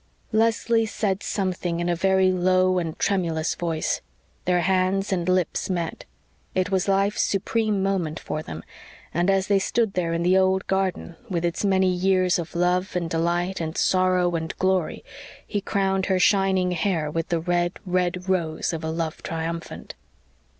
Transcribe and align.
Leslie 0.31 0.87
said 0.87 1.21
something 1.21 1.79
in 1.79 1.87
a 1.87 1.95
very 1.95 2.31
low 2.31 2.79
and 2.79 2.97
tremulous 2.97 3.53
voice. 3.53 4.01
Their 4.45 4.61
hands 4.61 5.13
and 5.13 5.29
lips 5.29 5.69
met; 5.69 6.05
it 6.55 6.71
was 6.71 6.87
life's 6.87 7.21
supreme 7.21 7.83
moment 7.83 8.19
for 8.19 8.41
them 8.41 8.63
and 9.13 9.29
as 9.29 9.45
they 9.45 9.59
stood 9.59 9.93
there 9.93 10.11
in 10.11 10.23
the 10.23 10.35
old 10.39 10.65
garden, 10.65 11.17
with 11.29 11.45
its 11.45 11.63
many 11.63 11.91
years 11.91 12.39
of 12.39 12.55
love 12.55 12.95
and 12.95 13.11
delight 13.11 13.61
and 13.61 13.77
sorrow 13.77 14.33
and 14.33 14.57
glory, 14.57 15.05
he 15.45 15.61
crowned 15.61 16.07
her 16.07 16.17
shining 16.17 16.71
hair 16.71 17.11
with 17.11 17.27
the 17.29 17.39
red, 17.39 17.77
red 17.85 18.27
rose 18.27 18.73
of 18.73 18.83
a 18.83 18.89
love 18.89 19.21
triumphant. 19.21 19.93